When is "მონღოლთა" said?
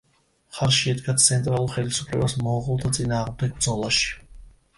2.47-2.93